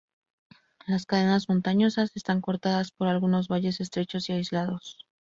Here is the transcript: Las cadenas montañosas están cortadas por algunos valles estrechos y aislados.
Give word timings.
Las 0.87 1.05
cadenas 1.05 1.47
montañosas 1.47 2.09
están 2.15 2.41
cortadas 2.41 2.89
por 2.91 3.07
algunos 3.07 3.49
valles 3.49 3.79
estrechos 3.81 4.29
y 4.29 4.33
aislados. 4.33 5.05